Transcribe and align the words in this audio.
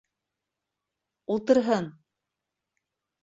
Ултырһын! 1.35 1.91